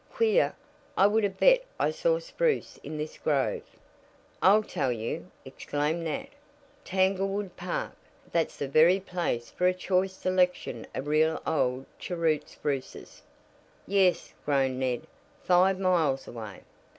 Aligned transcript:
"Queer, 0.11 0.55
I 0.97 1.05
would 1.05 1.23
have 1.23 1.37
bet 1.39 1.61
I 1.79 1.91
saw 1.91 2.17
spruce 2.17 2.79
in 2.81 2.97
this 2.97 3.19
grove." 3.19 3.61
"I'll 4.41 4.63
tell 4.63 4.91
you," 4.91 5.29
exclaimed 5.45 6.01
Nat. 6.05 6.29
"Tanglewood 6.83 7.55
Park. 7.55 7.93
That's 8.31 8.57
the 8.57 8.67
very 8.67 8.99
place 8.99 9.51
for 9.51 9.67
a 9.67 9.75
choice 9.75 10.13
selection 10.13 10.87
of 10.95 11.05
real 11.05 11.39
old 11.45 11.85
cheroot 11.99 12.49
spruces." 12.49 13.21
"Yes," 13.85 14.33
groaned 14.43 14.79
Ned, 14.79 15.05
"five 15.43 15.77
miles 15.79 16.27
away." 16.27 16.61